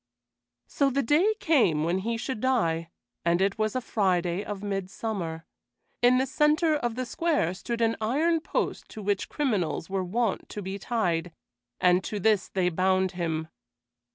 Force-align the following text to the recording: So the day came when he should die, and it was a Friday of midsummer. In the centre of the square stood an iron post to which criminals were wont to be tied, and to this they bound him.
So 0.65 0.89
the 0.89 1.03
day 1.03 1.35
came 1.39 1.83
when 1.83 1.99
he 1.99 2.17
should 2.17 2.39
die, 2.41 2.89
and 3.23 3.39
it 3.39 3.59
was 3.59 3.75
a 3.75 3.81
Friday 3.81 4.43
of 4.43 4.63
midsummer. 4.63 5.45
In 6.01 6.17
the 6.17 6.25
centre 6.25 6.75
of 6.75 6.95
the 6.95 7.05
square 7.05 7.53
stood 7.53 7.81
an 7.81 7.95
iron 8.01 8.39
post 8.39 8.89
to 8.89 9.03
which 9.03 9.29
criminals 9.29 9.91
were 9.91 10.03
wont 10.03 10.49
to 10.49 10.63
be 10.63 10.79
tied, 10.79 11.31
and 11.79 12.03
to 12.05 12.19
this 12.19 12.47
they 12.49 12.69
bound 12.69 13.11
him. 13.11 13.47